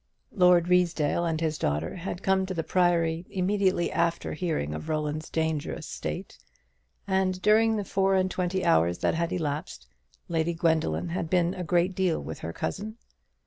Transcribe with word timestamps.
Lord 0.31 0.67
Ruysdale 0.67 1.25
and 1.25 1.39
his 1.39 1.59
daughter 1.59 1.97
had 1.97 2.23
come 2.23 2.47
to 2.47 2.55
the 2.55 2.63
Priory 2.63 3.23
immediately 3.29 3.91
after 3.91 4.33
hearing 4.33 4.73
of 4.73 4.89
Roland's 4.89 5.29
dangerous 5.29 5.85
state; 5.85 6.39
and 7.05 7.39
during 7.43 7.75
the 7.75 7.85
four 7.85 8.15
and 8.15 8.31
twenty 8.31 8.65
hours 8.65 8.97
that 9.05 9.13
had 9.13 9.31
elapsed, 9.31 9.85
Lady 10.27 10.55
Gwendoline 10.55 11.09
had 11.09 11.29
been 11.29 11.53
a 11.53 11.63
great 11.63 11.93
deal 11.93 12.19
with 12.19 12.39
her 12.39 12.51
cousin. 12.51 12.97